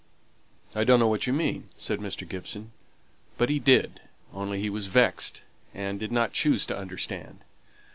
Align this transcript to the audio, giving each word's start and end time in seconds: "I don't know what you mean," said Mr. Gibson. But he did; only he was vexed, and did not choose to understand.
"I 0.73 0.83
don't 0.83 0.99
know 0.99 1.07
what 1.07 1.27
you 1.27 1.31
mean," 1.33 1.69
said 1.77 1.99
Mr. 1.99 2.27
Gibson. 2.27 2.71
But 3.37 3.49
he 3.51 3.59
did; 3.59 3.99
only 4.33 4.59
he 4.59 4.67
was 4.67 4.87
vexed, 4.87 5.43
and 5.75 5.99
did 5.99 6.11
not 6.11 6.33
choose 6.33 6.65
to 6.65 6.75
understand. 6.75 7.41